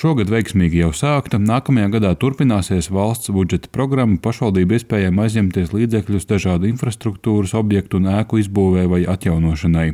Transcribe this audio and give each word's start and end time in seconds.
Šogad 0.00 0.30
veiksmīgi 0.32 0.78
jau 0.80 0.94
sākta, 0.96 1.36
nākamajā 1.36 1.90
gadā 1.92 2.10
turpināsies 2.16 2.86
valsts 2.88 3.28
budžeta 3.36 3.68
programma 3.68 4.16
pašvaldību 4.24 4.78
iespējām 4.78 5.18
aizņemties 5.20 5.74
līdzekļus 5.76 6.24
dažādu 6.30 6.70
infrastruktūras 6.70 7.52
objektu 7.58 7.98
un 7.98 8.08
ēku 8.14 8.40
izbūvē 8.40 8.86
vai 8.88 9.02
atjaunošanai. 9.04 9.90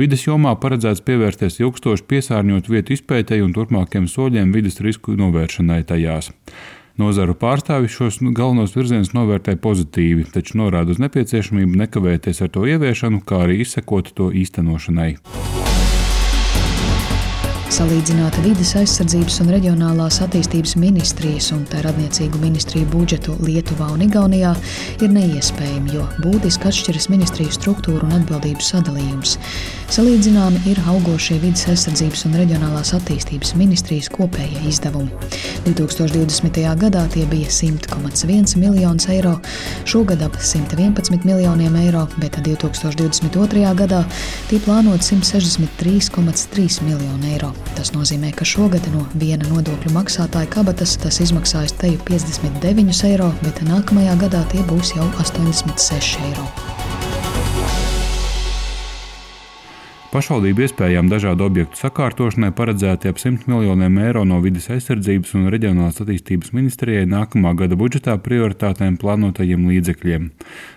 Vides 0.00 0.24
jomā 0.24 0.54
paredzēts 0.62 1.04
pievērsties 1.04 1.60
ilgstoši 1.60 2.06
piesārņot 2.08 2.70
vietu 2.72 2.96
izpētēji 2.96 3.44
un 3.44 3.52
turpmākiem 3.52 4.08
soļiem 4.08 4.54
vides 4.56 4.80
risku 4.80 5.18
novēršanai 5.20 5.82
tajās. 5.90 6.32
Nozaru 7.02 7.36
pārstāvji 7.36 7.92
šos 7.92 8.22
galvenos 8.32 8.72
virzienus 8.72 9.12
novērtē 9.12 9.58
pozitīvi, 9.60 10.30
taču 10.32 10.62
norāda 10.62 10.96
uz 10.96 11.02
nepieciešamību 11.04 11.76
nekavēties 11.84 12.40
ar 12.40 12.54
to 12.56 12.64
ieviešanu, 12.72 13.20
kā 13.28 13.44
arī 13.44 13.60
izsekot 13.66 14.14
to 14.16 14.32
īstenošanai. 14.32 15.10
Salīdzināta 17.72 18.42
vides 18.44 18.74
aizsardzības 18.76 19.38
un 19.40 19.50
reģionālās 19.54 20.18
attīstības 20.26 20.74
ministrijas 20.76 21.46
un 21.54 21.62
tā 21.70 21.78
radniecīgu 21.86 22.36
ministriju 22.42 22.84
budžetu 22.92 23.32
Lietuvā 23.40 23.86
un 23.94 24.02
Igaunijā 24.04 24.50
ir 25.00 25.14
neiespējama, 25.14 25.94
jo 25.94 26.02
būtiski 26.20 26.68
atšķiras 26.68 27.08
ministriju 27.08 27.54
struktūra 27.56 28.04
un 28.04 28.12
atbildību 28.18 28.66
sadalījums. 28.66 29.38
Salīdzināmi 29.92 30.60
ir 30.68 30.82
augošie 30.88 31.38
vides 31.40 31.64
aizsardzības 31.72 32.26
un 32.28 32.36
reģionālās 32.42 32.92
attīstības 32.98 33.54
ministrijas 33.56 34.12
kopējie 34.12 34.66
izdevumi. 34.68 35.32
2020. 35.64 36.60
gadā 36.84 37.06
tie 37.14 37.24
bija 37.30 37.48
100,1 37.48 38.56
miljonus 38.60 39.08
eiro, 39.16 39.38
šogad 39.88 40.24
ap 40.28 40.36
111 40.36 41.24
miljoniem 41.24 41.80
eiro, 41.86 42.04
bet 42.18 42.36
2022. 42.44 43.64
gadā 43.80 44.04
tie 44.52 44.60
plānot 44.60 45.00
163,3 45.08 46.82
miljonu 46.90 47.32
eiro. 47.32 47.54
Tas 47.76 47.92
nozīmē, 47.94 48.32
ka 48.36 48.46
šogad 48.48 48.86
no 48.94 49.06
viena 49.14 49.48
nodokļu 49.48 49.94
maksātāja 49.94 50.50
kabatas 50.52 50.96
tas 51.02 51.20
izmaksājas 51.24 51.76
teju 51.80 52.02
59 52.08 53.04
eiro, 53.08 53.32
bet 53.42 53.64
nākamajā 53.66 54.18
gadā 54.26 54.44
tie 54.52 54.66
būs 54.68 54.94
jau 54.98 55.08
86 55.22 56.20
eiro. 56.28 56.46
Pašvaldību 60.12 60.66
iespējām 60.66 61.08
dažādu 61.08 61.46
objektu 61.46 61.78
sakārtošanai 61.80 62.50
paredzēti 62.52 63.08
ap 63.08 63.16
100 63.16 63.48
miljoniem 63.48 63.94
eiro 64.02 64.26
no 64.28 64.42
vidas 64.44 64.66
aizsardzības 64.74 65.32
un 65.38 65.46
reģionālās 65.54 66.02
attīstības 66.04 66.52
ministrijai 66.52 67.06
nākamā 67.08 67.54
gada 67.56 67.78
budžetā 67.80 68.18
prioritātēm 68.20 68.98
plānotajiem 69.00 69.64
līdzekļiem. 69.70 70.26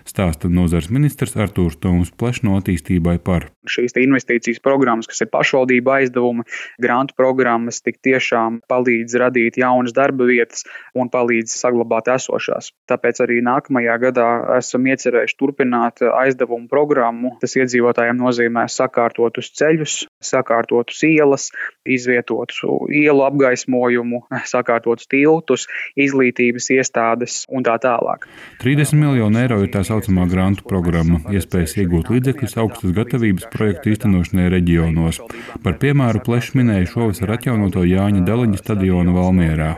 Stāsta 0.08 0.48
nozars 0.48 0.88
ministrs 0.88 1.36
Artūrs 1.36 1.76
Toms 1.84 2.14
Plešs 2.16 2.46
no 2.48 2.56
attīstībai 2.56 3.18
par. 3.28 3.50
Šīs 3.70 3.96
investīcijas 4.00 4.62
programmas, 4.64 5.08
kas 5.10 5.24
ir 5.24 5.30
pašvaldību 5.32 5.94
aizdevumi, 5.98 6.46
grantu 6.82 7.16
programmas, 7.18 7.82
tik 7.84 8.00
tiešām 8.04 8.60
palīdz 8.70 9.18
radīt 9.22 9.60
jaunas 9.60 9.94
darba 9.96 10.28
vietas 10.28 10.66
un 10.94 11.10
palīdz 11.12 11.54
saglabāt 11.56 12.10
esošās. 12.14 12.72
Tāpēc 12.90 13.22
arī 13.24 13.40
nākamajā 13.44 13.98
gadā 14.08 14.28
esam 14.58 14.86
iecerējuši 14.86 15.38
turpināt 15.40 16.04
aizdevumu 16.06 16.70
programmu. 16.70 17.36
Tas 17.42 17.56
iedzīvotājiem 17.58 18.18
nozīmē 18.20 18.66
sakārtot 18.72 19.16
sakārtotus 19.16 19.52
ceļus, 19.56 19.94
sakārtotus 20.22 21.02
ielas, 21.06 21.50
izvietotus 21.86 22.62
ielu 22.90 23.22
apgaismojumu, 23.26 24.24
sakārtotus 24.52 25.08
tiltus, 25.08 25.66
izglītības 25.96 26.70
iestādes 26.76 27.44
un 27.48 27.64
tā 27.66 27.76
tālāk. 27.82 28.26
30 28.62 28.96
miljonu 28.98 29.40
eiro 29.40 29.60
ir 29.62 29.70
tā 29.72 29.84
saucamā 29.86 30.26
grantu 30.30 30.66
programma, 30.68 31.20
iespējas 31.32 31.76
iegūt 31.82 32.10
līdzekļus 32.14 32.56
augstas 32.62 32.94
gatavības 32.96 33.48
projektu 33.56 33.92
īstenošanai 33.94 34.48
reģionos. 34.52 35.20
Par 35.64 35.78
piemēru 35.82 36.22
plešs 36.26 36.54
minēja 36.58 36.90
šovasar 36.92 37.34
atjaunoto 37.36 37.84
Jāņa 37.86 38.22
Deliņa 38.26 38.60
stadionu 38.60 39.16
Valmierā. 39.16 39.70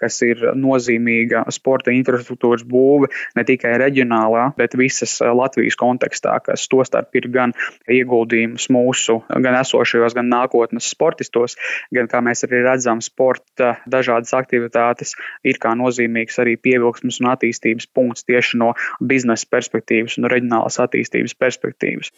Kas 0.00 0.20
ir 0.26 0.40
nozīmīga 0.58 1.44
sporta 1.54 1.92
infrastruktūras 1.94 2.64
būve 2.68 3.10
ne 3.36 3.44
tikai 3.46 3.74
reģionālā, 3.82 4.46
bet 4.58 4.76
visas 4.78 5.16
Latvijas 5.20 5.78
kontekstā, 5.80 6.36
kas 6.46 6.68
tostarp 6.70 7.14
ir 7.18 7.28
gan 7.34 7.54
ieguldījums 7.90 8.68
mūsu 8.74 9.20
gan 9.28 9.58
esošajos, 9.60 10.16
gan 10.16 10.30
nākotnes 10.30 10.88
sportistos, 10.94 11.58
gan 11.94 12.08
kā 12.10 12.22
mēs 12.24 12.46
arī 12.46 12.62
redzam, 12.66 13.02
sporta 13.04 13.74
dažādas 13.90 14.34
aktivitātes 14.36 15.16
ir 15.44 15.60
kā 15.62 15.74
nozīmīgs 15.78 16.40
arī 16.42 16.56
pievilksmes 16.60 17.20
un 17.22 17.32
attīstības 17.34 17.90
punkts 17.94 18.28
tieši 18.28 18.62
no 18.62 18.72
biznesa 19.00 19.50
perspektīvas 19.50 20.18
un 20.20 20.30
reģionālas 20.32 20.80
attīstības 20.86 21.36
perspektīvas. 21.40 22.14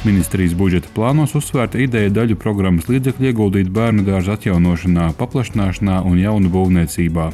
Ministrijas 0.00 0.54
budžeta 0.56 0.88
plānos 0.96 1.34
uzsvērta 1.36 1.76
ideja 1.84 2.08
daļu 2.16 2.38
programmas 2.40 2.86
līdzekļu 2.88 3.26
ieguldīt 3.28 3.68
bērnu 3.74 4.06
dārza 4.06 4.38
atjaunošanā, 4.38 5.10
paplašināšanā 5.18 5.98
un 6.08 6.16
jaunu 6.16 6.48
būvniecībā. 6.54 7.26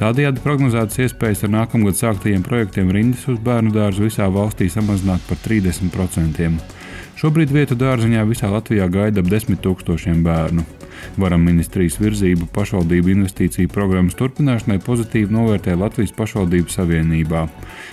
Tādējādi 0.00 0.40
prognozētas 0.40 1.02
iespējas 1.04 1.44
ar 1.44 1.52
nākamgad 1.58 2.00
sāktajiem 2.00 2.46
projektiem 2.46 2.88
rindas 2.96 3.28
uz 3.28 3.36
bērnu 3.44 3.74
dārzu 3.76 4.06
visā 4.08 4.30
valstī 4.32 4.70
samazināt 4.72 5.28
par 5.28 5.42
30%. 5.44 6.85
Šobrīd 7.16 7.48
vietu 7.48 7.72
dārziņā 7.80 8.26
visā 8.28 8.50
Latvijā 8.52 8.90
gaida 8.92 9.22
ap 9.22 9.30
10 9.32 9.62
tūkstošiem 9.64 10.18
bērnu. 10.20 10.66
Varam 11.16 11.46
ministrijas 11.48 11.96
virzību 11.96 12.50
pašvaldību 12.52 13.08
investīciju 13.14 13.70
programmas 13.72 14.16
turpināšanai 14.18 14.76
pozitīvi 14.84 15.32
novērtē 15.32 15.78
Latvijas 15.80 16.12
pašvaldību 16.16 16.72
savienībā. 16.72 17.46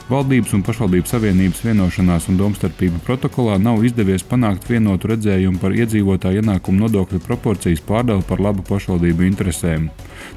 Valdības 0.09 0.57
un 0.57 0.65
pašvaldību 0.67 1.07
savienības 1.07 1.63
vienošanās 1.63 2.27
un 2.31 2.39
domstarpību 2.41 2.99
protokolā 3.07 3.55
nav 3.63 3.85
izdevies 3.87 4.27
panākt 4.27 4.67
vienotu 4.67 5.13
redzējumu 5.13 5.61
par 5.61 5.75
iedzīvotāju 5.77 6.43
ienākumu 6.43 6.83
nodokļu 6.83 7.23
proporcijas 7.23 7.83
pārdali 7.87 8.27
par 8.27 8.43
labu 8.43 8.67
pašvaldību 8.67 9.29
interesēm. 9.29 9.87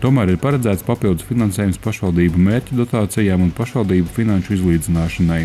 Tomēr 0.03 0.35
ir 0.35 0.39
paredzēts 0.43 0.87
papildus 0.87 1.27
finansējums 1.27 1.83
pašvaldību 1.83 2.39
mērķu 2.47 2.79
dotācijām 2.79 3.43
un 3.49 3.53
pašvaldību 3.57 4.15
finanšu 4.15 4.59
izlīdzināšanai. 4.59 5.43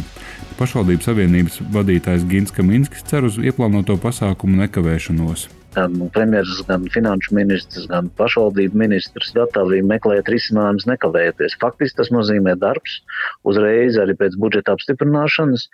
Pašvaldības 0.59 1.07
savienības 1.07 1.59
vadītājs 1.73 2.25
Gins 2.29 2.53
Kaminskis 2.53 3.05
cer 3.09 3.25
uz 3.25 3.30
ieplānoto 3.39 3.95
pasākumu 4.01 4.63
nekavēšanos 4.65 5.49
gan 5.75 5.93
premjerministrs, 6.13 6.65
gan 6.67 6.87
finanšu 6.91 7.35
ministrs, 7.35 7.85
gan 7.91 8.09
pašvaldību 8.19 8.77
ministrs 8.77 9.31
gatavi 9.35 9.81
meklēt 9.87 10.29
risinājumus 10.31 10.87
nekavējoties. 10.89 11.55
Faktiski 11.61 12.01
tas 12.01 12.11
nozīmē 12.11 12.57
darbs 12.59 12.99
uzreiz 13.47 13.99
arī 14.01 14.17
pēc 14.19 14.35
budžeta 14.41 14.75
apstiprināšanas, 14.75 15.67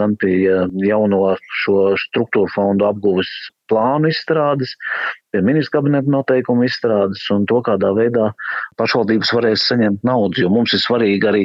gan 0.00 0.16
pie 0.20 0.36
jauno 0.86 1.36
šo 1.64 1.92
struktūru 2.06 2.48
fondu 2.54 2.88
apguves 2.88 3.30
plānu 3.68 4.10
izstrādes, 4.12 4.74
pie 5.34 5.42
ministra 5.42 5.80
kabineta 5.80 6.10
noteikumu 6.14 6.68
izstrādes 6.68 7.24
un 7.34 7.48
to, 7.50 7.58
kādā 7.66 7.90
veidā 7.96 8.30
pašvaldības 8.78 9.32
varēs 9.34 9.66
saņemt 9.72 10.06
naudu. 10.06 10.44
Jo 10.44 10.52
mums 10.54 10.76
ir 10.76 10.82
svarīgi 10.82 11.30
arī 11.30 11.42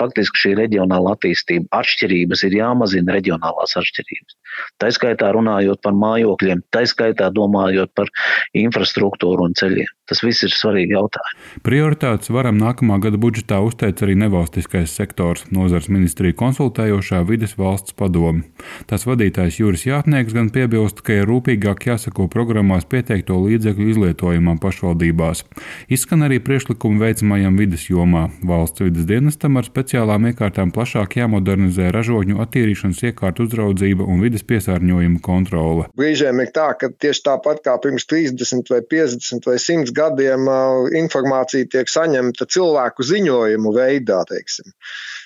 faktiski 0.00 0.44
šī 0.44 0.54
reģionāla 0.60 1.16
attīstība. 1.16 1.70
Atšķirības 1.80 2.44
ir 2.48 2.58
jāmazina 2.60 3.16
reģionālās 3.16 3.78
atšķirības. 3.80 4.36
Tā 4.76 4.90
skaitā 4.92 5.30
runājot 5.32 5.80
par 5.84 5.96
mājokļiem, 5.96 6.60
tā 6.74 6.84
skaitā 6.88 7.30
domājot 7.32 7.92
par 7.96 8.10
infrastruktūru 8.58 9.48
un 9.48 9.56
ceļiem. 9.56 9.88
Tas 10.10 10.20
viss 10.20 10.44
ir 10.44 10.52
svarīgi 10.52 10.92
jautājumi. 10.92 11.62
Prioritātes 11.64 12.28
varam 12.34 12.58
nākamā 12.60 12.98
gada 13.00 13.16
budžetā 13.22 13.62
uzteic 13.64 14.02
arī 14.04 14.16
nevalstiskais 14.20 14.92
sektors, 14.92 15.46
nozars 15.54 15.88
ministrija 15.88 16.36
konsultējošā 16.36 17.22
vides 17.30 17.56
valsts 17.56 17.96
padome. 17.96 18.44
Tās 18.90 19.06
vadītājs 19.08 19.60
Juris 19.62 19.86
Jātnieks 19.88 20.36
gan 20.36 20.50
piebilst, 20.52 21.00
ka 21.06 21.22
ir 21.22 21.30
rūpīgāk 21.30 21.86
jāsako 21.88 22.28
programmās 22.32 22.84
pieteikto 23.22 23.38
līdzekļu 23.38 23.88
izlietojumam 23.92 24.58
pašvaldībās. 24.58 25.44
Izskan 25.88 26.22
arī 26.26 26.40
priekšlikumi 26.42 27.00
veicamajam 27.00 27.56
vides 27.56 27.88
jomā. 27.88 28.30
Valsts 28.42 28.82
vides 28.82 29.06
dienestam 29.06 29.56
ar 29.56 29.64
speciālām 29.64 30.26
iekārtām 30.30 30.72
plašāk 30.72 31.16
jāmodernizē 31.20 31.92
ražotņu 31.92 32.40
attīrīšanas 32.42 33.02
iekārtu 33.10 33.46
uzraudzība 33.46 34.04
un 34.04 34.20
vides 34.22 34.42
piesārņojuma 34.42 35.20
kontrole. 35.22 35.88
Brīžiem 35.96 36.42
ir 36.42 36.52
tā, 36.54 36.72
ka 36.78 36.90
tieši 36.90 37.22
tāpat 37.28 37.62
kā 37.64 37.78
pirms 37.82 38.06
30 38.10 38.72
vai 38.72 38.82
50 38.82 39.46
vai 39.46 39.58
100 39.58 39.94
gadiem 39.94 40.48
informācija 40.98 41.68
tiek 41.70 41.88
saņemta 41.88 42.48
cilvēku 42.50 43.06
ziņojumu 43.06 43.74
veidā. 43.76 44.22
Teiksim. 44.28 44.72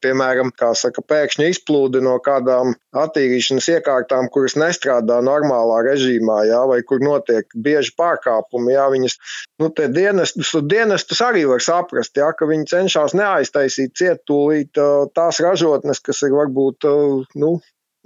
Piemēram, 0.04 0.52
saka, 0.76 1.02
pēkšņi 1.02 1.48
izplūde 1.54 2.02
no 2.04 2.16
kādām 2.22 2.74
attīrīšanas 2.96 3.68
iekārtām, 3.76 4.28
kuras 4.32 4.56
nestrādā 4.58 5.18
normālā 5.24 5.82
režīmā, 5.86 6.42
jā, 6.50 6.60
vai 6.68 6.80
kur 6.86 7.00
notiek 7.04 7.48
bieži 7.54 7.85
pārkāpumi. 7.98 8.74
Jā, 8.74 8.88
viņas, 8.92 9.16
nu, 9.62 9.70
dienestus, 9.94 10.52
dienestus 10.66 11.22
arī 11.24 11.46
var 11.50 11.62
saprast, 11.64 12.16
jā, 12.18 12.32
ka 12.36 12.48
viņi 12.50 12.68
cenšas 12.72 13.16
neaiztaisīt 13.18 13.96
cietūlīt 13.98 14.82
tās 15.16 15.40
ražotnes, 15.44 16.02
kas 16.04 16.22
ir 16.26 16.36
varbūt 16.36 16.88
nu, 17.40 17.56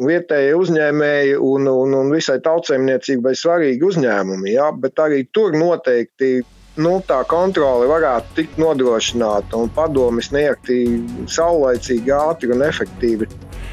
vietējie 0.00 0.54
uzņēmēji 0.56 1.36
un, 1.44 1.68
un, 1.68 1.98
un 1.98 2.14
visai 2.14 2.38
tautsēmniecībai 2.44 3.34
svarīgi 3.36 3.86
uzņēmumi, 3.90 4.54
jā, 4.54 4.70
bet 4.80 5.02
arī 5.02 5.26
tur 5.34 5.56
noteikti 5.56 6.40
nu, 6.80 6.96
tā 7.06 7.20
kontrole 7.28 7.88
varētu 7.90 8.36
tikt 8.38 8.58
nodrošināta 8.62 9.58
un 9.58 9.72
padomi 9.76 10.24
sniegti 10.24 10.80
saulaicīgi, 11.28 12.14
ātri 12.16 12.54
un 12.54 12.64
efektīvi. 12.66 13.28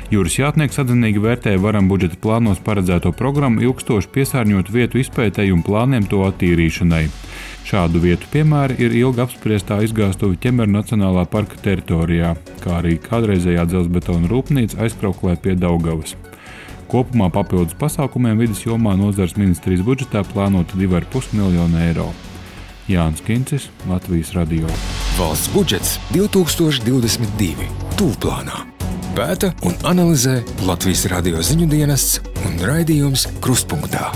Jūras 0.08 0.38
jātnieks 0.40 0.80
atzinīgi 0.80 1.20
vērtēja 1.20 1.60
varam 1.60 1.90
budžeta 1.92 2.16
plānos 2.24 2.62
paredzēto 2.64 3.12
programmu 3.12 3.60
ilgstoši 3.66 4.08
piesārņot 4.16 4.70
vietu 4.72 5.02
izpētēji 5.02 5.52
un 5.52 5.66
plāniem 5.68 6.06
to 6.08 6.22
attīrīšanai. 6.30 7.10
Šādu 7.68 8.00
vietu 8.00 8.30
piemēri 8.32 8.78
ir 8.86 8.96
ilgi 8.96 9.20
apspriestā 9.26 9.82
izgāstuve 9.84 10.40
ķemeru 10.40 10.72
Nacionālā 10.72 11.26
parka 11.28 11.60
teritorijā, 11.60 12.38
kā 12.64 12.78
arī 12.78 12.96
kādreizējā 13.04 13.66
dzelzbetona 13.68 14.32
rūpnīca 14.32 14.80
aizkrauklē 14.86 15.36
pie 15.44 15.58
Daugavas. 15.60 16.16
Kopumā 16.88 17.28
papildus 17.28 17.76
pasākumiem 17.76 18.40
vidas 18.40 18.64
jomā 18.64 18.96
nozares 18.96 19.36
ministrijas 19.36 19.84
budžetā 19.84 20.24
plānota 20.32 20.80
2,5 20.80 21.36
miljonu 21.36 21.84
eiro. 21.84 22.08
Jānis 22.88 23.20
Kincis, 23.28 23.68
Latvijas 23.92 24.32
radio. 24.40 24.72
Valsts 25.20 25.52
budžets 25.52 25.98
2022. 26.16 27.68
Tūlplānā. 28.00 28.77
Pēta 29.18 29.48
un 29.66 29.74
analizē 29.90 30.36
Latvijas 30.68 31.08
radio 31.10 31.42
ziņu 31.42 31.66
dienests 31.72 32.20
un 32.46 32.60
raidījums 32.62 33.26
Krustpunktā. 33.42 34.12